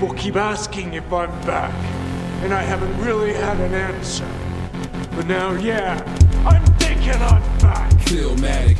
[0.00, 1.74] People keep asking if I'm back,
[2.42, 4.26] and I haven't really had an answer.
[5.14, 6.02] But now, yeah,
[6.46, 7.90] I'm thinking I'm back.
[8.06, 8.78] Philmatic.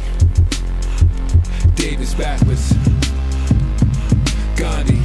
[1.74, 2.72] Davis backwards.
[4.56, 4.96] Gandhi.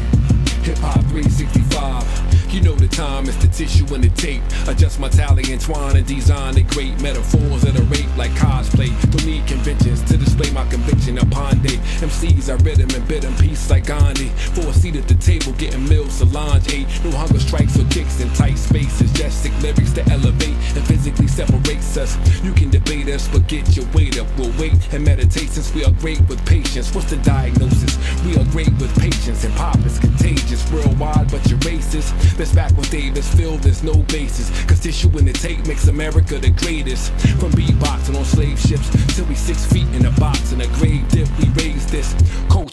[0.64, 2.54] Hip Hop 365.
[2.56, 4.42] You know the time, it's the tissue and the tape.
[4.70, 8.88] Adjust my tally, entwine and design the great metaphors that are rape like cosplay.
[9.12, 11.76] Don't need conventions to display my conviction upon day.
[12.00, 14.32] MCs, I rhythm and bid them peace like Gandhi.
[14.56, 14.65] A
[14.96, 16.88] seat at the table, getting meals, Solange ate.
[17.04, 19.12] No hunger strikes or kicks in tight spaces.
[19.14, 22.18] Just sick lyrics to elevate and physically separates us.
[22.44, 24.28] You can debate us, but get your weight up.
[24.38, 26.94] We'll wait and meditate since we are great with patience.
[26.94, 27.98] What's the diagnosis?
[28.26, 32.12] We are great with patience and pop is contagious worldwide, but you're racist.
[32.38, 34.50] This back with Davis, feel there's no basis.
[34.66, 37.12] Cause tissue in the tape makes America the greatest.
[37.40, 41.08] From beatboxing on slave ships till we six feet in a box in a grave
[41.10, 42.14] dip, we raise this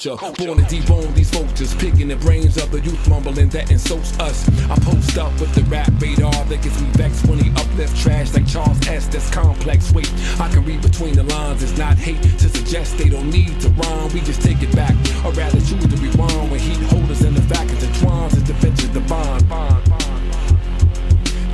[0.03, 0.45] culture.
[0.45, 4.49] Born to debone these vultures, picking the brains of the youth, mumbling that insults us.
[4.71, 8.33] I post up with the rap radar that gets me vexed when he uplifts trash
[8.35, 9.07] like Charles S.
[9.09, 9.93] That's complex.
[9.93, 11.63] Wait, I can read between the lines.
[11.63, 14.13] It's not hate to suggest they don't need to rhyme.
[14.13, 14.95] We just take it back,
[15.25, 18.91] or rather choose to rewind when heat holders in the vacuums and twines is defenses
[18.91, 19.49] the bond.
[19.49, 20.49] bond, bond, bond.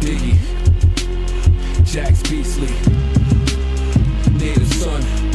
[0.01, 0.37] Diggy,
[1.85, 2.69] Jax Beasley,
[4.39, 5.28] Native Son.